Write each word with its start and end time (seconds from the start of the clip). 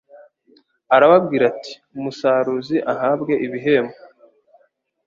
Arababwira 0.95 1.43
ati, 1.51 1.73
“Umusaruzi 1.97 2.77
ahabwe 2.93 3.33
ibihembo, 3.45 3.97